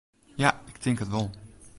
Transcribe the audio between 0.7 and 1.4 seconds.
ik tink it wol.